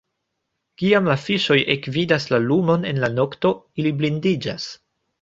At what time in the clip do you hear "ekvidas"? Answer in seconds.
1.75-2.27